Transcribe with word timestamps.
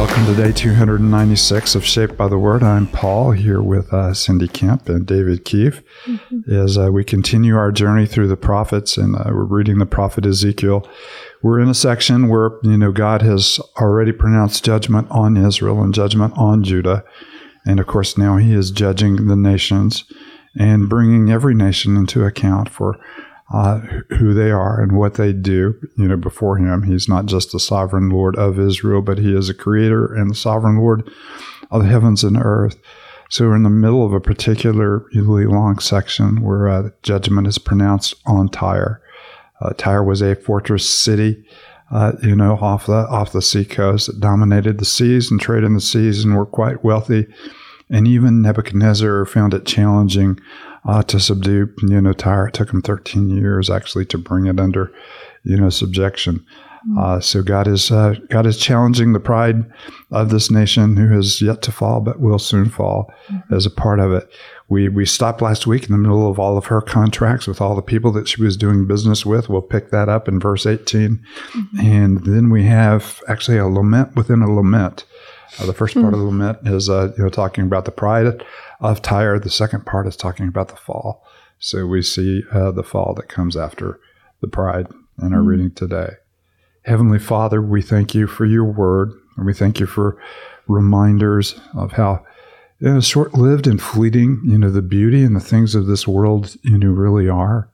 welcome 0.00 0.24
to 0.24 0.34
day 0.34 0.50
296 0.50 1.74
of 1.74 1.84
Shaped 1.84 2.16
by 2.16 2.26
the 2.26 2.38
Word. 2.38 2.62
I'm 2.62 2.86
Paul 2.86 3.32
here 3.32 3.60
with 3.60 3.92
uh, 3.92 4.14
Cindy 4.14 4.48
Kemp 4.48 4.88
and 4.88 5.04
David 5.04 5.44
Keefe 5.44 5.82
mm-hmm. 6.06 6.50
as 6.50 6.78
uh, 6.78 6.90
we 6.90 7.04
continue 7.04 7.54
our 7.54 7.70
journey 7.70 8.06
through 8.06 8.28
the 8.28 8.36
prophets, 8.38 8.96
and 8.96 9.14
uh, 9.14 9.24
we're 9.26 9.44
reading 9.44 9.76
the 9.76 9.84
prophet 9.84 10.24
Ezekiel. 10.24 10.88
We're 11.42 11.60
in 11.60 11.68
a 11.68 11.74
section 11.74 12.28
where 12.28 12.52
you 12.62 12.78
know 12.78 12.92
God 12.92 13.20
has 13.20 13.60
already 13.78 14.12
pronounced 14.12 14.64
judgment 14.64 15.06
on 15.10 15.36
Israel 15.36 15.82
and 15.82 15.92
judgment 15.92 16.32
on 16.34 16.64
Judah, 16.64 17.04
and 17.66 17.78
of 17.78 17.86
course 17.86 18.16
now 18.16 18.38
He 18.38 18.54
is 18.54 18.70
judging 18.70 19.26
the 19.26 19.36
nations 19.36 20.04
and 20.58 20.88
bringing 20.88 21.30
every 21.30 21.54
nation 21.54 21.98
into 21.98 22.24
account 22.24 22.70
for 22.70 22.98
uh, 23.52 23.78
who 24.10 24.32
they 24.32 24.50
are 24.50 24.80
and 24.80 24.92
what 24.92 25.14
they 25.14 25.32
do, 25.32 25.74
you 25.96 26.06
know, 26.06 26.16
before 26.16 26.56
him. 26.56 26.84
He's 26.84 27.08
not 27.08 27.26
just 27.26 27.52
the 27.52 27.60
sovereign 27.60 28.08
Lord 28.08 28.36
of 28.36 28.60
Israel, 28.60 29.02
but 29.02 29.18
he 29.18 29.36
is 29.36 29.48
a 29.48 29.54
creator 29.54 30.14
and 30.14 30.30
the 30.30 30.36
sovereign 30.36 30.78
Lord 30.78 31.10
of 31.70 31.82
the 31.82 31.88
heavens 31.88 32.22
and 32.22 32.36
earth. 32.36 32.78
So 33.28 33.46
we're 33.46 33.56
in 33.56 33.62
the 33.62 33.70
middle 33.70 34.04
of 34.04 34.12
a 34.12 34.20
particularly 34.20 35.46
long 35.46 35.78
section 35.78 36.42
where 36.42 36.68
uh, 36.68 36.90
judgment 37.02 37.46
is 37.46 37.58
pronounced 37.58 38.14
on 38.26 38.48
Tyre. 38.48 39.00
Uh, 39.60 39.72
Tyre 39.76 40.02
was 40.02 40.20
a 40.20 40.34
fortress 40.34 40.88
city, 40.88 41.44
uh, 41.92 42.12
you 42.22 42.34
know, 42.34 42.56
off 42.60 42.86
the 42.86 43.06
off 43.08 43.32
the 43.32 43.42
seacoast 43.42 44.06
that 44.06 44.20
dominated 44.20 44.78
the 44.78 44.84
seas 44.84 45.30
and 45.30 45.40
trade 45.40 45.64
in 45.64 45.74
the 45.74 45.80
seas 45.80 46.24
and 46.24 46.36
were 46.36 46.46
quite 46.46 46.82
wealthy. 46.84 47.26
And 47.88 48.06
even 48.06 48.42
Nebuchadnezzar 48.42 49.24
found 49.26 49.54
it 49.54 49.66
challenging 49.66 50.40
uh, 50.84 51.02
to 51.04 51.20
subdue, 51.20 51.72
you 51.82 52.00
know, 52.00 52.12
Tyre. 52.12 52.48
It 52.48 52.54
took 52.54 52.72
him 52.72 52.82
13 52.82 53.28
years 53.30 53.70
actually 53.70 54.06
to 54.06 54.18
bring 54.18 54.46
it 54.46 54.60
under, 54.60 54.92
you 55.44 55.56
know, 55.56 55.70
subjection. 55.70 56.44
Mm-hmm. 56.88 56.98
Uh, 56.98 57.20
so 57.20 57.42
God 57.42 57.68
is 57.68 57.90
uh, 57.90 58.14
God 58.30 58.46
is 58.46 58.56
challenging 58.56 59.12
the 59.12 59.20
pride 59.20 59.70
of 60.10 60.30
this 60.30 60.50
nation 60.50 60.96
who 60.96 61.08
has 61.14 61.42
yet 61.42 61.60
to 61.62 61.72
fall 61.72 62.00
but 62.00 62.20
will 62.20 62.38
soon 62.38 62.70
fall 62.70 63.12
mm-hmm. 63.28 63.54
as 63.54 63.66
a 63.66 63.70
part 63.70 64.00
of 64.00 64.12
it. 64.12 64.32
We 64.68 64.88
we 64.88 65.04
stopped 65.04 65.42
last 65.42 65.66
week 65.66 65.84
in 65.84 65.92
the 65.92 65.98
middle 65.98 66.30
of 66.30 66.38
all 66.38 66.56
of 66.56 66.66
her 66.66 66.80
contracts 66.80 67.46
with 67.46 67.60
all 67.60 67.74
the 67.74 67.82
people 67.82 68.12
that 68.12 68.28
she 68.28 68.42
was 68.42 68.56
doing 68.56 68.86
business 68.86 69.26
with. 69.26 69.50
We'll 69.50 69.60
pick 69.60 69.90
that 69.90 70.08
up 70.08 70.26
in 70.26 70.40
verse 70.40 70.64
18, 70.64 71.18
mm-hmm. 71.18 71.80
and 71.80 72.24
then 72.24 72.48
we 72.48 72.64
have 72.64 73.20
actually 73.28 73.58
a 73.58 73.66
lament 73.66 74.16
within 74.16 74.40
a 74.40 74.50
lament. 74.50 75.04
Uh, 75.58 75.66
the 75.66 75.72
first 75.72 75.94
part 75.94 76.14
of 76.14 76.20
the 76.20 76.26
lament 76.26 76.58
is 76.64 76.88
uh, 76.88 77.12
you 77.16 77.24
know 77.24 77.30
talking 77.30 77.64
about 77.64 77.84
the 77.84 77.90
pride 77.90 78.44
of 78.80 79.02
Tyre. 79.02 79.38
The 79.38 79.50
second 79.50 79.86
part 79.86 80.06
is 80.06 80.16
talking 80.16 80.48
about 80.48 80.68
the 80.68 80.76
fall. 80.76 81.24
So 81.58 81.86
we 81.86 82.02
see 82.02 82.42
uh, 82.52 82.70
the 82.70 82.82
fall 82.82 83.14
that 83.14 83.28
comes 83.28 83.56
after 83.56 84.00
the 84.40 84.48
pride 84.48 84.86
in 85.20 85.34
our 85.34 85.40
mm. 85.40 85.46
reading 85.46 85.70
today. 85.72 86.14
Heavenly 86.84 87.18
Father, 87.18 87.60
we 87.60 87.82
thank 87.82 88.14
you 88.14 88.26
for 88.26 88.46
your 88.46 88.64
word, 88.64 89.12
and 89.36 89.44
we 89.44 89.52
thank 89.52 89.78
you 89.80 89.86
for 89.86 90.16
reminders 90.66 91.60
of 91.74 91.92
how 91.92 92.24
you 92.78 92.94
know, 92.94 93.00
short-lived 93.00 93.66
and 93.66 93.80
fleeting, 93.80 94.40
you 94.44 94.56
know, 94.56 94.70
the 94.70 94.80
beauty 94.80 95.22
and 95.22 95.36
the 95.36 95.40
things 95.40 95.74
of 95.74 95.86
this 95.86 96.08
world, 96.08 96.56
you 96.62 96.78
know, 96.78 96.88
really 96.88 97.28
are. 97.28 97.68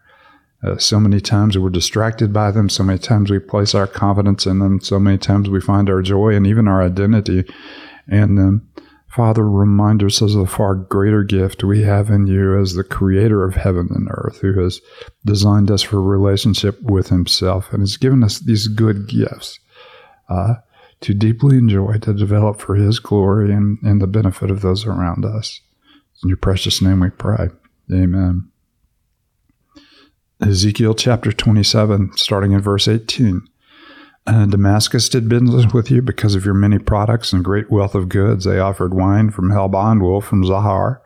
Uh, 0.63 0.77
so 0.79 0.99
many 0.99 1.21
times 1.21 1.59
we're 1.59 1.71
distracted 1.71 2.33
by 2.33 2.51
them. 2.51 2.69
So 2.69 2.83
many 2.83 2.99
times 2.99 3.31
we 3.31 3.39
place 3.39 3.75
our 3.75 3.87
confidence 3.87 4.47
in 4.47 4.59
them. 4.59 4.81
So 4.81 4.99
many 4.99 5.19
times 5.19 5.49
we 5.49 5.61
find 5.61 5.89
our 5.91 6.03
joy 6.03 6.35
and 6.35 6.47
even 6.47 6.67
our 6.67 6.83
identity 6.83 7.45
in 8.09 8.37
them. 8.37 8.69
Father, 9.09 9.49
remind 9.49 10.03
us 10.03 10.21
of 10.21 10.33
the 10.33 10.47
far 10.47 10.75
greater 10.75 11.23
gift 11.23 11.65
we 11.65 11.83
have 11.83 12.11
in 12.11 12.27
you 12.27 12.59
as 12.61 12.75
the 12.75 12.85
creator 12.85 13.45
of 13.45 13.55
heaven 13.55 13.89
and 13.95 14.09
earth, 14.11 14.41
who 14.41 14.61
has 14.61 14.81
designed 15.25 15.71
us 15.71 15.81
for 15.81 16.03
relationship 16.03 16.79
with 16.83 17.09
himself 17.09 17.73
and 17.73 17.81
has 17.81 17.97
given 17.97 18.23
us 18.23 18.39
these 18.39 18.69
good 18.69 19.09
gifts 19.09 19.59
uh, 20.29 20.57
to 21.01 21.15
deeply 21.15 21.57
enjoy, 21.57 21.97
to 21.99 22.13
develop 22.13 22.61
for 22.61 22.75
his 22.75 22.99
glory 22.99 23.53
and, 23.53 23.79
and 23.83 24.03
the 24.03 24.07
benefit 24.07 24.51
of 24.51 24.61
those 24.61 24.85
around 24.85 25.25
us. 25.25 25.63
In 26.23 26.29
your 26.29 26.37
precious 26.37 26.83
name 26.83 27.01
we 27.01 27.11
pray. 27.11 27.49
Amen. 27.91 28.51
Ezekiel 30.41 30.95
chapter 30.95 31.33
27, 31.33 32.13
starting 32.17 32.53
in 32.53 32.61
verse 32.61 32.87
18. 32.87 33.49
Uh, 34.27 34.45
Damascus 34.45 35.09
did 35.09 35.29
business 35.31 35.73
with 35.73 35.91
you 35.91 36.03
because 36.03 36.35
of 36.35 36.45
your 36.45 36.53
many 36.53 36.79
products 36.79 37.33
and 37.33 37.45
great 37.45 37.71
wealth 37.71 37.95
of 37.95 38.09
goods. 38.11 38.45
They 38.45 38.59
offered 38.59 38.93
wine 38.93 39.31
from 39.31 39.51
Helbon, 39.51 40.03
wool 40.03 40.21
from 40.21 40.45
Zahar, 40.45 41.01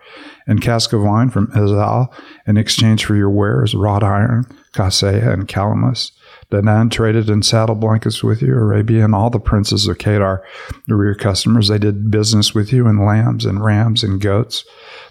and 0.49 0.61
cask 0.61 0.93
of 0.93 1.03
wine 1.03 1.31
from 1.31 1.47
Izal 1.49 2.13
in 2.47 2.57
exchange 2.57 3.05
for 3.05 3.15
your 3.15 3.31
wares, 3.31 3.75
wrought 3.75 4.03
iron, 4.03 4.47
cassia, 4.73 5.33
and 5.33 5.47
calamus. 5.47 6.11
Dedan 6.51 6.91
traded 6.91 7.31
in 7.31 7.43
saddle 7.43 7.77
blankets 7.77 8.23
with 8.25 8.43
you. 8.43 8.53
Arabia 8.55 9.05
and 9.05 9.15
all 9.15 9.31
the 9.31 9.39
princes 9.39 9.87
of 9.87 9.99
Kedar 9.99 10.45
were 10.89 11.05
your 11.05 11.15
customers. 11.15 11.69
They 11.69 11.79
did 11.79 12.11
business 12.11 12.55
with 12.55 12.73
you 12.73 12.89
in 12.89 13.05
lambs 13.05 13.45
and 13.45 13.65
rams 13.65 14.03
and 14.03 14.21
goats. 14.21 14.65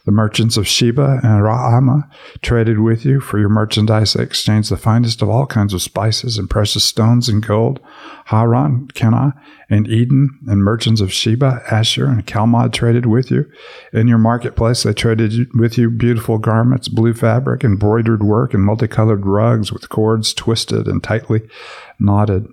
The 0.05 0.11
merchants 0.11 0.57
of 0.57 0.67
Sheba 0.67 1.21
and 1.23 1.41
Raamah 1.41 2.09
traded 2.41 2.79
with 2.79 3.05
you. 3.05 3.19
For 3.19 3.39
your 3.39 3.49
merchandise, 3.49 4.13
they 4.13 4.23
exchanged 4.23 4.69
the 4.69 4.77
finest 4.77 5.21
of 5.21 5.29
all 5.29 5.45
kinds 5.45 5.73
of 5.73 5.81
spices 5.81 6.37
and 6.37 6.49
precious 6.49 6.83
stones 6.83 7.29
and 7.29 7.45
gold. 7.45 7.79
Haran, 8.25 8.87
Kanneh, 8.93 9.33
and 9.69 9.87
Eden, 9.87 10.39
and 10.47 10.63
merchants 10.63 11.01
of 11.01 11.13
Sheba, 11.13 11.61
Asshur, 11.67 12.07
and 12.07 12.25
Kilmad 12.25 12.73
traded 12.73 13.05
with 13.05 13.29
you. 13.29 13.45
In 13.93 14.07
your 14.07 14.17
marketplace, 14.17 14.83
they 14.83 14.93
traded 14.93 15.53
with 15.53 15.77
you 15.77 15.89
beautiful 15.89 16.37
garments, 16.37 16.87
blue 16.87 17.13
fabric, 17.13 17.63
embroidered 17.63 18.23
work, 18.23 18.53
and 18.53 18.63
multicolored 18.63 19.25
rugs 19.25 19.71
with 19.71 19.89
cords 19.89 20.33
twisted 20.33 20.87
and 20.87 21.03
tightly 21.03 21.47
knotted. 21.99 22.47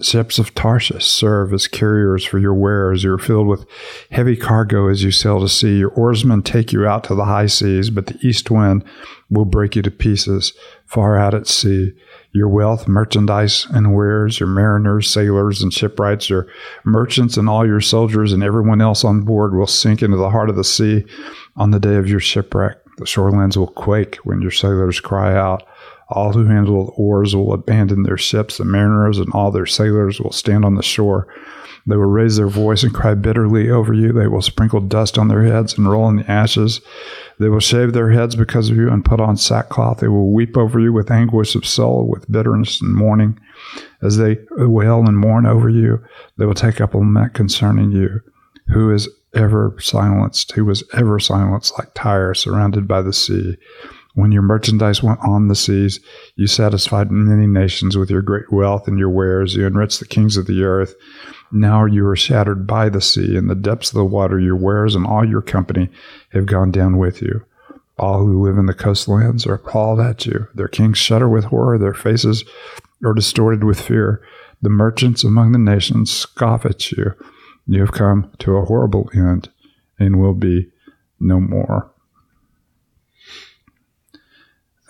Ships 0.00 0.38
of 0.38 0.54
Tarshish 0.54 1.04
serve 1.04 1.52
as 1.52 1.66
carriers 1.66 2.24
for 2.24 2.38
your 2.38 2.54
wares. 2.54 3.04
You 3.04 3.12
are 3.12 3.18
filled 3.18 3.46
with 3.46 3.66
heavy 4.10 4.36
cargo 4.36 4.88
as 4.88 5.02
you 5.02 5.10
sail 5.10 5.38
to 5.40 5.48
sea. 5.50 5.76
Your 5.78 5.90
oarsmen 5.90 6.42
take 6.42 6.72
you 6.72 6.86
out 6.86 7.04
to 7.04 7.14
the 7.14 7.26
high 7.26 7.44
seas, 7.44 7.90
but 7.90 8.06
the 8.06 8.18
east 8.26 8.50
wind 8.50 8.84
will 9.28 9.44
break 9.44 9.76
you 9.76 9.82
to 9.82 9.90
pieces 9.90 10.54
far 10.86 11.18
out 11.18 11.34
at 11.34 11.46
sea. 11.46 11.92
Your 12.32 12.48
wealth, 12.48 12.88
merchandise, 12.88 13.66
and 13.70 13.94
wares, 13.94 14.40
your 14.40 14.48
mariners, 14.48 15.10
sailors, 15.10 15.62
and 15.62 15.72
shipwrights, 15.72 16.30
your 16.30 16.48
merchants, 16.86 17.36
and 17.36 17.46
all 17.46 17.66
your 17.66 17.82
soldiers, 17.82 18.32
and 18.32 18.42
everyone 18.42 18.80
else 18.80 19.04
on 19.04 19.20
board 19.20 19.54
will 19.54 19.66
sink 19.66 20.00
into 20.00 20.16
the 20.16 20.30
heart 20.30 20.48
of 20.48 20.56
the 20.56 20.64
sea 20.64 21.04
on 21.56 21.70
the 21.70 21.80
day 21.80 21.96
of 21.96 22.08
your 22.08 22.20
shipwreck. 22.20 22.81
The 22.98 23.04
shorelands 23.04 23.56
will 23.56 23.68
quake 23.68 24.16
when 24.24 24.42
your 24.42 24.50
sailors 24.50 25.00
cry 25.00 25.34
out. 25.34 25.62
All 26.08 26.32
who 26.32 26.44
handle 26.44 26.92
oars 26.96 27.34
will 27.34 27.54
abandon 27.54 28.02
their 28.02 28.18
ships. 28.18 28.58
The 28.58 28.64
mariners 28.64 29.18
and 29.18 29.32
all 29.32 29.50
their 29.50 29.66
sailors 29.66 30.20
will 30.20 30.32
stand 30.32 30.64
on 30.64 30.74
the 30.74 30.82
shore. 30.82 31.26
They 31.86 31.96
will 31.96 32.04
raise 32.04 32.36
their 32.36 32.48
voice 32.48 32.82
and 32.84 32.94
cry 32.94 33.14
bitterly 33.14 33.68
over 33.70 33.92
you. 33.92 34.12
They 34.12 34.28
will 34.28 34.42
sprinkle 34.42 34.80
dust 34.80 35.18
on 35.18 35.28
their 35.28 35.42
heads 35.42 35.76
and 35.76 35.90
roll 35.90 36.08
in 36.08 36.16
the 36.16 36.30
ashes. 36.30 36.80
They 37.40 37.48
will 37.48 37.60
shave 37.60 37.92
their 37.92 38.10
heads 38.10 38.36
because 38.36 38.70
of 38.70 38.76
you 38.76 38.88
and 38.88 39.04
put 39.04 39.20
on 39.20 39.36
sackcloth. 39.36 39.98
They 39.98 40.08
will 40.08 40.32
weep 40.32 40.56
over 40.56 40.78
you 40.78 40.92
with 40.92 41.10
anguish 41.10 41.56
of 41.56 41.66
soul, 41.66 42.08
with 42.08 42.30
bitterness 42.30 42.80
and 42.80 42.94
mourning. 42.94 43.40
As 44.00 44.16
they 44.16 44.38
wail 44.52 45.00
and 45.00 45.18
mourn 45.18 45.46
over 45.46 45.68
you, 45.68 46.04
they 46.36 46.46
will 46.46 46.54
take 46.54 46.80
up 46.80 46.94
a 46.94 46.98
lament 46.98 47.34
concerning 47.34 47.90
you. 47.90 48.20
Who 48.68 48.92
is 48.92 49.08
ever 49.34 49.76
silenced? 49.80 50.52
Who 50.52 50.64
was 50.64 50.84
ever 50.92 51.18
silenced 51.18 51.78
like 51.78 51.94
Tyre, 51.94 52.34
surrounded 52.34 52.86
by 52.86 53.02
the 53.02 53.12
sea? 53.12 53.56
When 54.14 54.30
your 54.30 54.42
merchandise 54.42 55.02
went 55.02 55.20
on 55.20 55.48
the 55.48 55.54
seas, 55.54 55.98
you 56.36 56.46
satisfied 56.46 57.10
many 57.10 57.46
nations 57.46 57.96
with 57.96 58.10
your 58.10 58.20
great 58.20 58.52
wealth 58.52 58.86
and 58.86 58.98
your 58.98 59.08
wares. 59.08 59.54
You 59.54 59.66
enriched 59.66 60.00
the 60.00 60.06
kings 60.06 60.36
of 60.36 60.46
the 60.46 60.62
earth. 60.64 60.94
Now 61.50 61.86
you 61.86 62.06
are 62.06 62.16
shattered 62.16 62.66
by 62.66 62.90
the 62.90 63.00
sea. 63.00 63.36
In 63.36 63.46
the 63.46 63.54
depths 63.54 63.88
of 63.88 63.94
the 63.94 64.04
water, 64.04 64.38
your 64.38 64.56
wares 64.56 64.94
and 64.94 65.06
all 65.06 65.24
your 65.26 65.42
company 65.42 65.88
have 66.32 66.46
gone 66.46 66.70
down 66.70 66.98
with 66.98 67.22
you. 67.22 67.44
All 67.98 68.18
who 68.18 68.42
live 68.42 68.58
in 68.58 68.66
the 68.66 68.74
coastlands 68.74 69.46
are 69.46 69.54
appalled 69.54 70.00
at 70.00 70.26
you. 70.26 70.48
Their 70.54 70.68
kings 70.68 70.98
shudder 70.98 71.28
with 71.28 71.44
horror. 71.44 71.78
Their 71.78 71.94
faces 71.94 72.44
are 73.04 73.14
distorted 73.14 73.64
with 73.64 73.80
fear. 73.80 74.22
The 74.60 74.70
merchants 74.70 75.24
among 75.24 75.52
the 75.52 75.58
nations 75.58 76.10
scoff 76.10 76.66
at 76.66 76.92
you. 76.92 77.14
You 77.66 77.80
have 77.80 77.92
come 77.92 78.32
to 78.40 78.56
a 78.56 78.64
horrible 78.64 79.08
end 79.14 79.50
and 79.98 80.20
will 80.20 80.34
be 80.34 80.70
no 81.20 81.40
more 81.40 81.92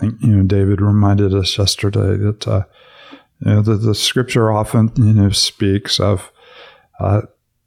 I 0.02 0.06
think 0.06 0.22
you 0.22 0.36
know 0.36 0.42
David 0.42 0.80
reminded 0.80 1.34
us 1.34 1.56
yesterday 1.56 2.16
that 2.16 2.48
uh, 2.48 2.64
you 3.40 3.52
know 3.52 3.62
the, 3.62 3.76
the 3.76 3.94
scripture 3.94 4.50
often 4.50 4.90
you 4.96 5.12
know 5.12 5.30
speaks 5.30 6.00
of 6.00 6.32
uh, 6.98 7.22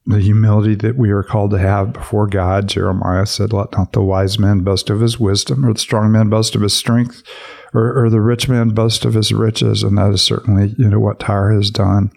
the 0.05 0.19
humility 0.19 0.75
that 0.75 0.97
we 0.97 1.11
are 1.11 1.23
called 1.23 1.51
to 1.51 1.57
have 1.57 1.93
before 1.93 2.27
God. 2.27 2.67
Jeremiah 2.67 3.25
said, 3.25 3.53
"Let 3.53 3.71
not 3.73 3.93
the 3.93 4.01
wise 4.01 4.37
man 4.37 4.61
boast 4.61 4.89
of 4.89 4.99
his 4.99 5.19
wisdom, 5.19 5.65
or 5.65 5.73
the 5.73 5.79
strong 5.79 6.11
man 6.11 6.29
boast 6.29 6.55
of 6.55 6.61
his 6.61 6.73
strength, 6.73 7.23
or, 7.73 8.03
or 8.03 8.09
the 8.09 8.21
rich 8.21 8.49
man 8.49 8.69
boast 8.69 9.05
of 9.05 9.13
his 9.13 9.31
riches." 9.31 9.81
And 9.81 9.97
that 9.97 10.11
is 10.11 10.21
certainly 10.21 10.75
you 10.77 10.89
know 10.89 10.99
what 10.99 11.21
Tyre 11.21 11.53
has 11.53 11.69
done, 11.69 12.11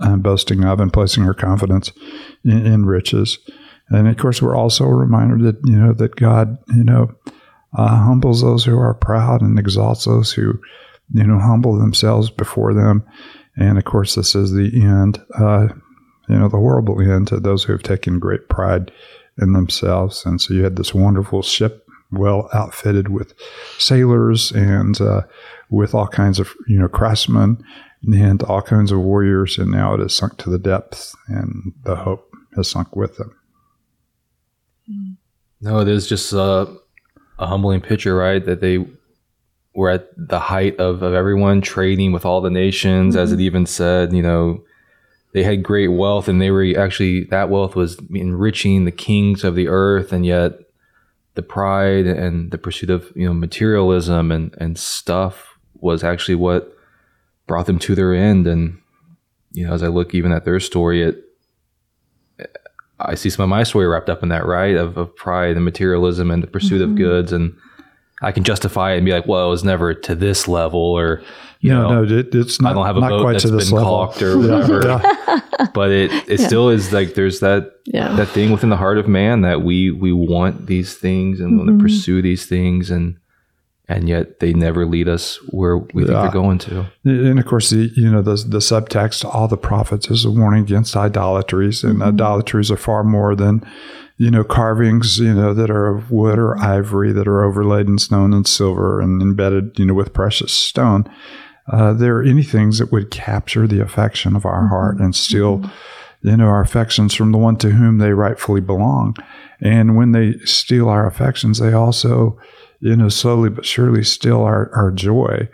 uh, 0.00 0.16
boasting 0.16 0.64
of 0.64 0.80
and 0.80 0.92
placing 0.92 1.24
her 1.24 1.34
confidence 1.34 1.92
in, 2.44 2.66
in 2.66 2.86
riches. 2.86 3.38
And 3.88 4.06
of 4.08 4.16
course, 4.16 4.40
we're 4.40 4.56
also 4.56 4.86
reminded 4.86 5.40
that 5.42 5.68
you 5.68 5.76
know 5.76 5.92
that 5.92 6.16
God 6.16 6.58
you 6.74 6.84
know 6.84 7.14
uh, 7.76 7.96
humbles 8.04 8.42
those 8.42 8.64
who 8.64 8.78
are 8.78 8.94
proud 8.94 9.42
and 9.42 9.58
exalts 9.58 10.04
those 10.04 10.32
who, 10.32 10.60
you 11.12 11.24
know, 11.24 11.38
humble 11.38 11.78
themselves 11.78 12.30
before 12.30 12.74
them. 12.74 13.04
And 13.56 13.78
of 13.78 13.84
course, 13.84 14.14
this 14.14 14.34
is 14.34 14.52
the 14.52 14.70
end. 14.82 15.20
Uh, 15.38 15.68
you 16.28 16.38
know, 16.38 16.48
the 16.48 16.56
horrible 16.56 17.00
end 17.00 17.28
to 17.28 17.40
those 17.40 17.64
who 17.64 17.72
have 17.72 17.82
taken 17.82 18.18
great 18.18 18.48
pride 18.48 18.92
in 19.40 19.52
themselves. 19.52 20.24
And 20.24 20.40
so 20.40 20.54
you 20.54 20.62
had 20.62 20.76
this 20.76 20.94
wonderful 20.94 21.42
ship, 21.42 21.86
well 22.12 22.48
outfitted 22.52 23.08
with 23.08 23.34
sailors 23.78 24.52
and 24.52 25.00
uh, 25.00 25.22
with 25.70 25.94
all 25.94 26.08
kinds 26.08 26.38
of, 26.38 26.54
you 26.68 26.78
know, 26.78 26.88
craftsmen 26.88 27.62
and 28.02 28.42
all 28.44 28.62
kinds 28.62 28.92
of 28.92 29.00
warriors. 29.00 29.58
And 29.58 29.70
now 29.70 29.94
it 29.94 30.00
has 30.00 30.14
sunk 30.14 30.38
to 30.38 30.50
the 30.50 30.58
depths, 30.58 31.14
and 31.28 31.72
the 31.84 31.96
hope 31.96 32.30
has 32.56 32.68
sunk 32.68 32.96
with 32.96 33.16
them. 33.16 33.34
No, 35.60 35.84
there's 35.84 36.06
just 36.06 36.32
a, 36.32 36.74
a 37.38 37.46
humbling 37.46 37.80
picture, 37.80 38.16
right? 38.16 38.44
That 38.44 38.60
they 38.60 38.86
were 39.74 39.90
at 39.90 40.08
the 40.16 40.40
height 40.40 40.76
of, 40.80 41.02
of 41.02 41.14
everyone 41.14 41.60
trading 41.60 42.12
with 42.12 42.24
all 42.24 42.40
the 42.40 42.50
nations, 42.50 43.14
mm-hmm. 43.14 43.22
as 43.22 43.32
it 43.32 43.40
even 43.40 43.66
said, 43.66 44.12
you 44.12 44.22
know, 44.22 44.64
they 45.32 45.44
had 45.44 45.62
great 45.62 45.88
wealth 45.88 46.26
and 46.26 46.42
they 46.42 46.50
were 46.50 46.66
actually, 46.76 47.24
that 47.24 47.50
wealth 47.50 47.76
was 47.76 47.96
enriching 48.12 48.84
the 48.84 48.90
kings 48.90 49.44
of 49.44 49.54
the 49.54 49.68
earth. 49.68 50.12
And 50.12 50.26
yet 50.26 50.54
the 51.34 51.42
pride 51.42 52.06
and 52.06 52.50
the 52.50 52.58
pursuit 52.58 52.90
of, 52.90 53.12
you 53.14 53.26
know, 53.26 53.34
materialism 53.34 54.32
and, 54.32 54.52
and 54.58 54.76
stuff 54.76 55.56
was 55.74 56.02
actually 56.02 56.34
what 56.34 56.76
brought 57.50 57.66
them 57.66 57.80
to 57.80 57.96
their 57.96 58.14
end. 58.14 58.46
And, 58.46 58.78
you 59.50 59.66
know, 59.66 59.72
as 59.72 59.82
I 59.82 59.88
look 59.88 60.14
even 60.14 60.30
at 60.30 60.44
their 60.44 60.60
story, 60.60 61.02
it, 61.02 61.16
I 63.00 63.16
see 63.16 63.28
some 63.28 63.42
of 63.42 63.48
my 63.48 63.64
story 63.64 63.88
wrapped 63.88 64.08
up 64.08 64.22
in 64.22 64.28
that, 64.28 64.46
right? 64.46 64.76
Of, 64.76 64.96
of 64.96 65.16
pride 65.16 65.56
and 65.56 65.64
materialism 65.64 66.30
and 66.30 66.44
the 66.44 66.46
pursuit 66.46 66.80
mm-hmm. 66.80 66.92
of 66.92 66.96
goods. 66.96 67.32
And 67.32 67.56
I 68.22 68.30
can 68.30 68.44
justify 68.44 68.92
it 68.92 68.98
and 68.98 69.04
be 69.04 69.10
like, 69.10 69.26
well, 69.26 69.48
it 69.48 69.50
was 69.50 69.64
never 69.64 69.92
to 69.94 70.14
this 70.14 70.46
level 70.46 70.80
or, 70.80 71.24
you 71.58 71.70
no, 71.70 71.88
know, 71.88 72.04
no, 72.04 72.18
it, 72.18 72.32
it's 72.32 72.60
not, 72.60 72.70
I 72.70 72.74
don't 72.74 72.86
have 72.86 72.96
a 72.98 73.00
boat 73.00 73.32
that's 73.32 73.44
been 73.44 73.58
level. 73.58 73.78
caulked 73.80 74.22
or 74.22 74.38
whatever. 74.38 74.82
yeah. 74.86 75.40
But 75.74 75.90
it, 75.90 76.12
it 76.28 76.40
yeah. 76.40 76.46
still 76.46 76.70
is 76.70 76.92
like, 76.92 77.14
there's 77.14 77.40
that, 77.40 77.72
yeah. 77.84 78.14
that 78.14 78.28
thing 78.28 78.50
within 78.50 78.70
the 78.70 78.76
heart 78.76 78.96
of 78.96 79.08
man 79.08 79.42
that 79.42 79.62
we, 79.62 79.90
we 79.90 80.12
want 80.12 80.66
these 80.66 80.94
things 80.94 81.40
and 81.40 81.50
mm-hmm. 81.50 81.66
want 81.66 81.78
to 81.78 81.82
pursue 81.82 82.22
these 82.22 82.46
things. 82.46 82.90
And, 82.90 83.19
and 83.90 84.08
yet 84.08 84.38
they 84.38 84.52
never 84.52 84.86
lead 84.86 85.08
us 85.08 85.36
where 85.48 85.78
we 85.78 86.04
think 86.04 86.16
they're 86.16 86.30
going 86.30 86.58
to. 86.58 86.86
And 87.04 87.40
of 87.40 87.44
course, 87.44 87.70
the 87.70 87.90
you 87.96 88.10
know 88.10 88.22
the 88.22 88.36
the 88.36 88.58
subtext, 88.58 89.24
all 89.24 89.48
the 89.48 89.56
prophets 89.56 90.08
is 90.08 90.24
a 90.24 90.30
warning 90.30 90.62
against 90.62 90.96
idolatries, 90.96 91.82
and 91.82 91.94
mm-hmm. 91.94 92.08
idolatries 92.08 92.70
are 92.70 92.76
far 92.76 93.02
more 93.02 93.34
than 93.34 93.66
you 94.16 94.30
know 94.30 94.44
carvings 94.44 95.18
you 95.18 95.34
know 95.34 95.52
that 95.52 95.70
are 95.70 95.88
of 95.88 96.12
wood 96.12 96.38
or 96.38 96.56
ivory 96.58 97.10
that 97.10 97.26
are 97.26 97.42
overlaid 97.44 97.88
in 97.88 97.98
stone 97.98 98.32
and 98.32 98.46
silver 98.46 99.00
and 99.00 99.20
embedded 99.20 99.76
you 99.76 99.86
know 99.86 99.94
with 99.94 100.14
precious 100.14 100.52
stone. 100.52 101.04
Uh, 101.70 101.92
there 101.92 102.16
are 102.16 102.22
any 102.22 102.44
things 102.44 102.78
that 102.78 102.92
would 102.92 103.10
capture 103.10 103.66
the 103.66 103.80
affection 103.80 104.36
of 104.36 104.46
our 104.46 104.60
mm-hmm. 104.60 104.68
heart 104.68 104.98
and 104.98 105.16
steal. 105.16 105.58
Mm-hmm. 105.58 105.68
You 106.22 106.36
know, 106.36 106.48
our 106.48 106.60
affections 106.60 107.14
from 107.14 107.32
the 107.32 107.38
one 107.38 107.56
to 107.56 107.70
whom 107.70 107.96
they 107.96 108.12
rightfully 108.12 108.60
belong. 108.60 109.16
And 109.62 109.96
when 109.96 110.12
they 110.12 110.34
steal 110.44 110.90
our 110.90 111.06
affections, 111.06 111.58
they 111.58 111.72
also, 111.72 112.38
you 112.80 112.96
know, 112.96 113.08
slowly 113.08 113.50
but 113.50 113.66
surely 113.66 114.02
still 114.04 114.42
our, 114.42 114.70
our 114.74 114.90
joy 114.90 115.48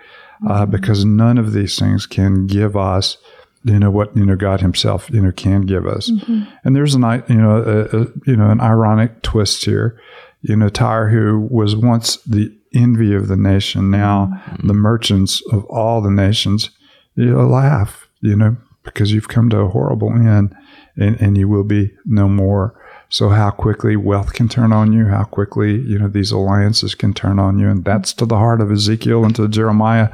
uh, 0.48 0.62
mm-hmm. 0.62 0.70
because 0.70 1.04
none 1.04 1.38
of 1.38 1.52
these 1.52 1.78
things 1.78 2.06
can 2.06 2.46
give 2.46 2.76
us 2.76 3.18
you 3.64 3.80
know 3.80 3.90
what 3.90 4.16
you 4.16 4.24
know 4.24 4.36
God 4.36 4.60
Himself 4.60 5.10
you 5.10 5.20
know 5.20 5.32
can 5.32 5.62
give 5.62 5.86
us. 5.86 6.10
Mm-hmm. 6.10 6.44
And 6.64 6.76
there's 6.76 6.94
an 6.94 7.02
you 7.28 7.34
know 7.34 7.56
a, 7.56 8.02
a, 8.02 8.06
you 8.24 8.36
know 8.36 8.50
an 8.50 8.60
ironic 8.60 9.22
twist 9.22 9.64
here. 9.64 10.00
You 10.42 10.54
know 10.54 10.68
Tyre, 10.68 11.08
who 11.08 11.48
was 11.50 11.74
once 11.74 12.16
the 12.18 12.56
envy 12.72 13.12
of 13.14 13.26
the 13.26 13.36
nation, 13.36 13.90
now 13.90 14.30
mm-hmm. 14.32 14.68
the 14.68 14.74
merchants 14.74 15.42
of 15.50 15.64
all 15.64 16.00
the 16.00 16.10
nations, 16.10 16.70
you 17.16 17.26
know, 17.26 17.46
laugh. 17.46 18.08
You 18.20 18.36
know 18.36 18.56
because 18.84 19.12
you've 19.12 19.28
come 19.28 19.50
to 19.50 19.58
a 19.58 19.68
horrible 19.68 20.12
end, 20.12 20.54
and, 20.96 21.20
and 21.20 21.36
you 21.36 21.48
will 21.48 21.64
be 21.64 21.92
no 22.06 22.28
more. 22.28 22.80
So 23.08 23.28
how 23.28 23.50
quickly 23.50 23.94
wealth 23.94 24.32
can 24.32 24.48
turn 24.48 24.72
on 24.72 24.92
you, 24.92 25.06
how 25.06 25.24
quickly, 25.24 25.80
you 25.80 25.98
know, 25.98 26.08
these 26.08 26.32
alliances 26.32 26.94
can 26.94 27.14
turn 27.14 27.38
on 27.38 27.58
you. 27.58 27.68
And 27.68 27.84
that's 27.84 28.12
to 28.14 28.26
the 28.26 28.36
heart 28.36 28.60
of 28.60 28.72
Ezekiel 28.72 29.24
and 29.24 29.34
to 29.36 29.48
Jeremiah 29.48 30.08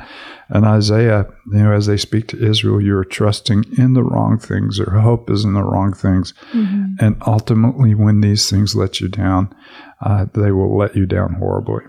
and 0.48 0.66
Isaiah. 0.66 1.26
You 1.50 1.62
know, 1.62 1.72
as 1.72 1.86
they 1.86 1.96
speak 1.96 2.28
to 2.28 2.44
Israel, 2.44 2.82
you're 2.82 3.04
trusting 3.04 3.64
in 3.78 3.94
the 3.94 4.02
wrong 4.02 4.38
things. 4.38 4.78
Your 4.78 5.00
hope 5.00 5.30
is 5.30 5.44
in 5.44 5.54
the 5.54 5.62
wrong 5.62 5.94
things. 5.94 6.34
Mm-hmm. 6.52 7.04
And 7.04 7.16
ultimately, 7.26 7.94
when 7.94 8.20
these 8.20 8.50
things 8.50 8.76
let 8.76 9.00
you 9.00 9.08
down, 9.08 9.54
uh, 10.02 10.26
they 10.34 10.52
will 10.52 10.76
let 10.76 10.94
you 10.94 11.06
down 11.06 11.34
horribly. 11.34 11.84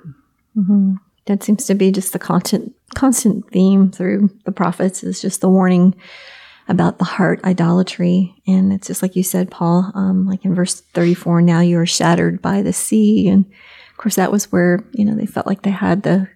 Mm-hmm. 0.55 0.95
That 1.25 1.43
seems 1.43 1.65
to 1.65 1.75
be 1.75 1.91
just 1.91 2.13
the 2.13 2.19
constant, 2.19 2.73
constant 2.95 3.49
theme 3.49 3.91
through 3.91 4.29
the 4.45 4.51
prophets 4.51 5.03
is 5.03 5.21
just 5.21 5.41
the 5.41 5.49
warning 5.49 5.95
about 6.67 6.97
the 6.97 7.05
heart 7.05 7.43
idolatry. 7.43 8.35
And 8.47 8.71
it's 8.71 8.87
just 8.87 9.01
like 9.01 9.15
you 9.15 9.23
said, 9.23 9.51
Paul, 9.51 9.91
um, 9.95 10.25
like 10.25 10.45
in 10.45 10.55
verse 10.55 10.81
34, 10.81 11.41
now 11.41 11.59
you 11.59 11.77
are 11.79 11.85
shattered 11.85 12.41
by 12.41 12.61
the 12.61 12.73
sea. 12.73 13.27
And 13.27 13.45
of 13.91 13.97
course, 13.97 14.15
that 14.15 14.31
was 14.31 14.51
where, 14.51 14.83
you 14.93 15.05
know, 15.05 15.15
they 15.15 15.25
felt 15.25 15.47
like 15.47 15.63
they 15.63 15.71
had 15.71 16.03
the, 16.03 16.29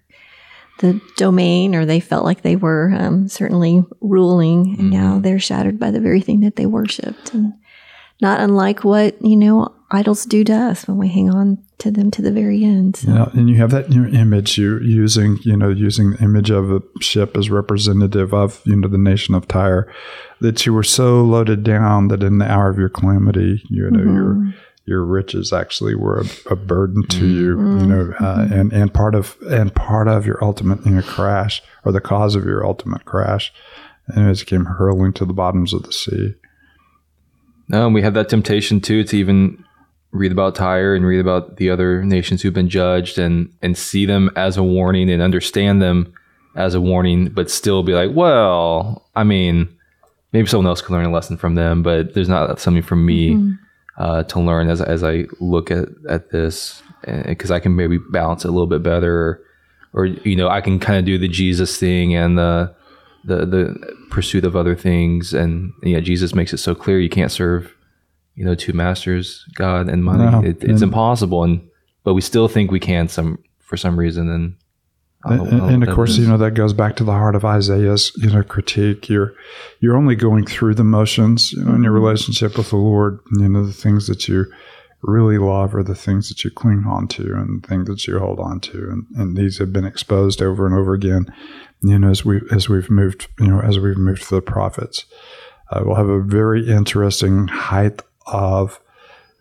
the 0.80 1.00
domain 1.16 1.74
or 1.74 1.86
they 1.86 2.00
felt 2.00 2.24
like 2.24 2.42
they 2.42 2.56
were 2.56 2.92
um, 2.96 3.28
certainly 3.28 3.82
ruling. 4.00 4.76
And 4.78 4.78
mm-hmm. 4.78 4.90
now 4.90 5.18
they're 5.18 5.38
shattered 5.38 5.78
by 5.78 5.90
the 5.90 6.00
very 6.00 6.20
thing 6.20 6.40
that 6.40 6.56
they 6.56 6.66
worshiped. 6.66 7.32
And 7.32 7.54
not 8.20 8.40
unlike 8.40 8.84
what, 8.84 9.20
you 9.22 9.36
know, 9.36 9.74
idols 9.90 10.26
do 10.26 10.44
to 10.44 10.52
us 10.52 10.86
when 10.86 10.98
we 10.98 11.08
hang 11.08 11.30
on 11.30 11.64
to 11.78 11.90
them 11.90 12.10
to 12.10 12.22
the 12.22 12.32
very 12.32 12.64
end. 12.64 12.96
So. 12.96 13.10
Yeah, 13.12 13.28
and 13.32 13.48
you 13.48 13.56
have 13.56 13.70
that 13.70 13.88
new 13.88 14.06
image 14.06 14.58
you 14.58 14.80
using, 14.80 15.38
you 15.42 15.56
know, 15.56 15.70
using 15.70 16.12
the 16.12 16.22
image 16.22 16.50
of 16.50 16.70
a 16.70 16.82
ship 17.00 17.36
as 17.36 17.50
representative 17.50 18.34
of, 18.34 18.60
you 18.64 18.76
know, 18.76 18.88
the 18.88 18.98
nation 18.98 19.34
of 19.34 19.46
Tyre, 19.46 19.92
that 20.40 20.66
you 20.66 20.72
were 20.72 20.82
so 20.82 21.22
loaded 21.22 21.62
down 21.62 22.08
that 22.08 22.22
in 22.22 22.38
the 22.38 22.50
hour 22.50 22.68
of 22.68 22.78
your 22.78 22.88
calamity, 22.88 23.62
you 23.68 23.90
know, 23.90 23.98
mm-hmm. 23.98 24.14
your 24.14 24.54
your 24.84 25.04
riches 25.04 25.52
actually 25.52 25.94
were 25.94 26.20
a, 26.20 26.52
a 26.52 26.56
burden 26.56 27.06
to 27.08 27.18
mm-hmm. 27.18 27.26
you, 27.26 27.80
you 27.80 27.86
know, 27.86 28.12
uh, 28.18 28.38
mm-hmm. 28.38 28.52
and 28.52 28.72
and 28.72 28.94
part 28.94 29.14
of 29.14 29.36
and 29.48 29.74
part 29.74 30.08
of 30.08 30.26
your 30.26 30.42
ultimate 30.42 30.84
you 30.84 30.92
know, 30.92 31.02
crash 31.02 31.62
or 31.84 31.92
the 31.92 32.00
cause 32.00 32.34
of 32.34 32.44
your 32.44 32.64
ultimate 32.66 33.04
crash, 33.04 33.52
and 34.08 34.30
it 34.30 34.46
came 34.46 34.64
hurling 34.64 35.12
to 35.12 35.24
the 35.24 35.34
bottoms 35.34 35.72
of 35.72 35.82
the 35.82 35.92
sea. 35.92 36.34
No, 37.68 37.84
and 37.84 37.94
we 37.94 38.02
have 38.02 38.14
that 38.14 38.30
temptation 38.30 38.80
too 38.80 39.04
to 39.04 39.16
even 39.16 39.62
read 40.10 40.32
about 40.32 40.54
Tyre 40.54 40.94
and 40.94 41.04
read 41.04 41.20
about 41.20 41.56
the 41.56 41.70
other 41.70 42.02
nations 42.02 42.42
who've 42.42 42.54
been 42.54 42.68
judged 42.68 43.18
and 43.18 43.52
and 43.62 43.76
see 43.76 44.06
them 44.06 44.30
as 44.36 44.56
a 44.56 44.62
warning 44.62 45.10
and 45.10 45.22
understand 45.22 45.82
them 45.82 46.12
as 46.56 46.74
a 46.74 46.80
warning, 46.80 47.28
but 47.28 47.50
still 47.50 47.82
be 47.82 47.94
like, 47.94 48.10
well, 48.14 49.06
I 49.14 49.24
mean, 49.24 49.68
maybe 50.32 50.48
someone 50.48 50.66
else 50.66 50.80
can 50.80 50.94
learn 50.94 51.06
a 51.06 51.10
lesson 51.10 51.36
from 51.36 51.54
them, 51.54 51.82
but 51.82 52.14
there's 52.14 52.28
not 52.28 52.58
something 52.58 52.82
for 52.82 52.96
me 52.96 53.34
mm-hmm. 53.34 53.52
uh, 53.98 54.24
to 54.24 54.40
learn 54.40 54.68
as 54.68 54.80
as 54.80 55.04
I 55.04 55.26
look 55.40 55.70
at 55.70 55.88
at 56.08 56.30
this 56.30 56.82
because 57.04 57.50
I 57.50 57.60
can 57.60 57.76
maybe 57.76 57.98
balance 58.10 58.44
it 58.44 58.48
a 58.48 58.50
little 58.50 58.66
bit 58.66 58.82
better, 58.82 59.14
or, 59.14 59.42
or 59.92 60.06
you 60.06 60.36
know, 60.36 60.48
I 60.48 60.60
can 60.60 60.80
kind 60.80 60.98
of 60.98 61.04
do 61.04 61.18
the 61.18 61.28
Jesus 61.28 61.78
thing 61.78 62.14
and 62.14 62.36
the 62.38 62.74
the 63.24 63.46
the 63.46 63.96
pursuit 64.10 64.44
of 64.44 64.56
other 64.56 64.74
things, 64.74 65.32
and 65.32 65.72
yeah, 65.82 66.00
Jesus 66.00 66.34
makes 66.34 66.52
it 66.52 66.58
so 66.58 66.74
clear 66.74 66.98
you 66.98 67.08
can't 67.08 67.32
serve 67.32 67.74
you 68.38 68.44
know, 68.44 68.54
two 68.54 68.72
masters, 68.72 69.44
God 69.56 69.88
and 69.88 70.04
money. 70.04 70.30
No, 70.30 70.40
it, 70.40 70.62
it's 70.62 70.80
and, 70.80 70.84
impossible, 70.84 71.42
and 71.42 71.68
but 72.04 72.14
we 72.14 72.20
still 72.20 72.46
think 72.46 72.70
we 72.70 72.78
can 72.78 73.08
some 73.08 73.42
for 73.58 73.76
some 73.76 73.98
reason. 73.98 74.30
And 74.30 74.54
and, 75.24 75.60
and 75.60 75.82
of 75.82 75.92
course, 75.92 76.10
is. 76.10 76.20
you 76.20 76.28
know 76.28 76.38
that 76.38 76.52
goes 76.52 76.72
back 76.72 76.94
to 76.96 77.04
the 77.04 77.12
heart 77.12 77.34
of 77.34 77.44
Isaiah's, 77.44 78.12
you 78.16 78.30
know, 78.30 78.44
critique. 78.44 79.08
You're 79.08 79.34
you're 79.80 79.96
only 79.96 80.14
going 80.14 80.46
through 80.46 80.76
the 80.76 80.84
motions, 80.84 81.52
you 81.52 81.64
know, 81.64 81.74
in 81.74 81.82
your 81.82 81.92
relationship 81.92 82.56
with 82.56 82.70
the 82.70 82.76
Lord. 82.76 83.18
You 83.32 83.48
know, 83.48 83.66
the 83.66 83.72
things 83.72 84.06
that 84.06 84.28
you 84.28 84.46
really 85.02 85.38
love 85.38 85.74
are 85.74 85.82
the 85.82 85.96
things 85.96 86.28
that 86.28 86.44
you 86.44 86.50
cling 86.52 86.84
on 86.86 87.08
to 87.08 87.34
and 87.34 87.60
the 87.60 87.66
things 87.66 87.88
that 87.88 88.06
you 88.06 88.20
hold 88.20 88.38
on 88.38 88.60
to, 88.60 88.88
and, 88.90 89.06
and 89.16 89.36
these 89.36 89.58
have 89.58 89.72
been 89.72 89.84
exposed 89.84 90.40
over 90.40 90.64
and 90.64 90.76
over 90.76 90.94
again. 90.94 91.26
You 91.82 91.98
know, 91.98 92.10
as 92.10 92.24
we 92.24 92.40
as 92.52 92.68
we've 92.68 92.88
moved, 92.88 93.26
you 93.40 93.48
know, 93.48 93.60
as 93.60 93.80
we've 93.80 93.98
moved 93.98 94.28
to 94.28 94.36
the 94.36 94.42
prophets, 94.42 95.04
uh, 95.72 95.82
we'll 95.84 95.96
have 95.96 96.08
a 96.08 96.22
very 96.22 96.70
interesting 96.70 97.48
height 97.48 98.02
of 98.32 98.80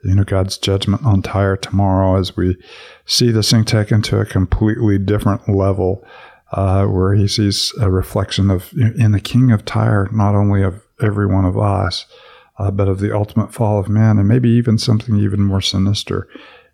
you 0.04 0.16
know 0.16 0.24
God's 0.24 0.58
judgment 0.58 1.06
on 1.06 1.22
Tyre 1.22 1.58
tomorrow 1.58 2.20
as 2.20 2.38
we 2.38 2.58
see 3.06 3.32
this 3.32 3.52
thing 3.52 3.66
taken 3.66 4.02
to 4.04 4.20
a 4.20 4.26
completely 4.26 4.98
different 4.98 5.50
level, 5.50 6.06
uh, 6.52 6.86
where 6.86 7.14
He 7.14 7.28
sees 7.28 7.74
a 7.80 7.90
reflection 7.90 8.50
of 8.50 8.72
in 8.74 9.12
the 9.12 9.20
King 9.20 9.52
of 9.52 9.66
Tyre, 9.66 10.10
not 10.12 10.36
only 10.36 10.64
of 10.64 10.82
every 11.02 11.28
one 11.28 11.46
of 11.46 11.58
us, 11.58 12.06
uh, 12.58 12.72
but 12.72 12.88
of 12.88 13.00
the 13.00 13.16
ultimate 13.16 13.54
fall 13.54 13.80
of 13.80 13.90
man, 13.90 14.18
and 14.18 14.28
maybe 14.28 14.50
even 14.50 14.78
something 14.78 15.18
even 15.18 15.42
more 15.42 15.62
sinister 15.62 16.28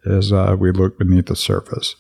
as 0.05 0.31
uh, 0.31 0.55
we 0.59 0.71
look 0.71 0.97
beneath 0.97 1.27
the 1.27 1.35
surface. 1.35 1.95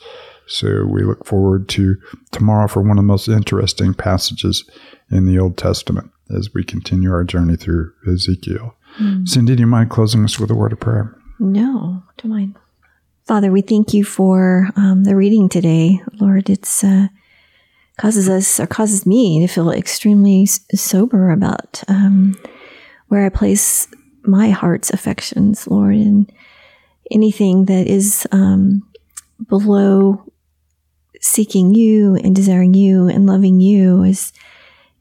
So 0.45 0.85
we 0.85 1.03
look 1.03 1.25
forward 1.25 1.69
to 1.69 1.95
tomorrow 2.31 2.67
for 2.67 2.81
one 2.81 2.91
of 2.91 2.97
the 2.97 3.03
most 3.03 3.29
interesting 3.29 3.93
passages 3.93 4.69
in 5.09 5.25
the 5.25 5.39
Old 5.39 5.57
Testament 5.57 6.11
as 6.29 6.53
we 6.53 6.63
continue 6.63 7.11
our 7.11 7.23
journey 7.23 7.55
through 7.55 7.93
Ezekiel. 8.07 8.75
Mm. 8.99 9.27
Cindy, 9.27 9.55
do 9.55 9.61
you 9.61 9.67
mind 9.67 9.89
closing 9.89 10.23
us 10.23 10.39
with 10.39 10.51
a 10.51 10.55
word 10.55 10.73
of 10.73 10.79
prayer? 10.79 11.15
No, 11.39 12.03
don't 12.17 12.31
mind. 12.31 12.55
Father, 13.25 13.51
we 13.51 13.61
thank 13.61 13.93
you 13.93 14.03
for 14.03 14.69
um, 14.75 15.05
the 15.05 15.15
reading 15.15 15.49
today. 15.49 16.01
Lord, 16.19 16.49
it's 16.49 16.83
uh, 16.83 17.07
causes 17.97 18.27
us 18.27 18.59
or 18.59 18.67
causes 18.67 19.05
me 19.05 19.39
to 19.39 19.47
feel 19.51 19.71
extremely 19.71 20.45
sober 20.45 21.31
about 21.31 21.83
um, 21.87 22.35
where 23.07 23.25
I 23.25 23.29
place 23.29 23.87
my 24.23 24.49
heart's 24.49 24.89
affections, 24.89 25.67
Lord, 25.67 25.95
and 25.95 26.31
anything 27.11 27.65
that 27.65 27.87
is 27.87 28.27
um, 28.31 28.87
below 29.47 30.31
seeking 31.21 31.73
you 31.73 32.15
and 32.15 32.35
desiring 32.35 32.73
you 32.73 33.07
and 33.07 33.25
loving 33.25 33.59
you 33.59 34.03
is 34.03 34.33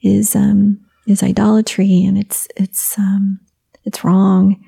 is 0.02 0.36
um, 0.36 0.80
is 1.06 1.22
idolatry, 1.22 2.04
and 2.04 2.18
it's 2.18 2.46
it's 2.56 2.98
um, 2.98 3.40
it's 3.84 4.04
wrong, 4.04 4.64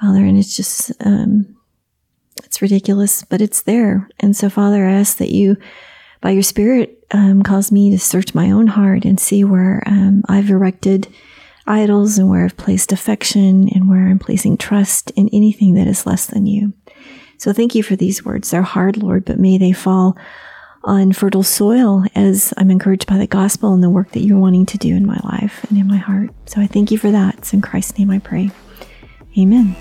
Father, 0.00 0.24
and 0.24 0.38
it's 0.38 0.56
just 0.56 0.92
um, 1.04 1.56
it's 2.44 2.62
ridiculous, 2.62 3.24
but 3.24 3.40
it's 3.40 3.62
there. 3.62 4.08
And 4.20 4.36
so, 4.36 4.48
Father, 4.48 4.86
I 4.86 4.92
ask 4.92 5.18
that 5.18 5.30
you, 5.30 5.56
by 6.20 6.30
your 6.30 6.42
Spirit, 6.42 7.04
um, 7.12 7.42
cause 7.42 7.72
me 7.72 7.90
to 7.90 7.98
search 7.98 8.34
my 8.34 8.50
own 8.50 8.66
heart 8.66 9.04
and 9.04 9.18
see 9.18 9.44
where 9.44 9.82
um, 9.86 10.22
I've 10.28 10.50
erected 10.50 11.08
idols 11.66 12.18
and 12.18 12.28
where 12.28 12.44
I've 12.44 12.56
placed 12.56 12.92
affection 12.92 13.68
and 13.74 13.88
where 13.88 14.08
I'm 14.08 14.18
placing 14.18 14.58
trust 14.58 15.10
in 15.12 15.28
anything 15.32 15.74
that 15.74 15.86
is 15.86 16.06
less 16.06 16.26
than 16.26 16.46
you. 16.46 16.72
So 17.38 17.52
thank 17.52 17.74
you 17.74 17.82
for 17.82 17.96
these 17.96 18.24
words. 18.24 18.50
They're 18.50 18.62
hard, 18.62 18.96
Lord, 18.96 19.24
but 19.24 19.38
may 19.38 19.58
they 19.58 19.72
fall 19.72 20.16
on 20.86 21.12
fertile 21.12 21.42
soil 21.42 22.04
as 22.14 22.54
I'm 22.56 22.70
encouraged 22.70 23.06
by 23.06 23.18
the 23.18 23.26
gospel 23.26 23.74
and 23.74 23.82
the 23.82 23.90
work 23.90 24.12
that 24.12 24.20
you're 24.20 24.38
wanting 24.38 24.66
to 24.66 24.78
do 24.78 24.94
in 24.94 25.04
my 25.04 25.18
life 25.24 25.64
and 25.68 25.78
in 25.78 25.86
my 25.86 25.96
heart. 25.96 26.30
So 26.46 26.60
I 26.60 26.66
thank 26.66 26.90
you 26.90 26.98
for 26.98 27.10
that. 27.10 27.36
It's 27.38 27.52
in 27.52 27.60
Christ's 27.60 27.98
name 27.98 28.10
I 28.10 28.20
pray. 28.20 28.50
Amen. 29.36 29.76